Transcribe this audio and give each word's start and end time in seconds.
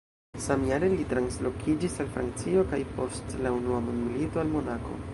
Samjare 0.45 0.89
li 0.93 1.05
translokiĝis 1.11 1.99
al 2.05 2.11
Francio 2.17 2.65
kaj 2.75 2.83
post 2.97 3.39
la 3.45 3.55
Unua 3.63 3.87
Mondmilito 3.89 4.47
al 4.47 4.55
Monako. 4.59 5.03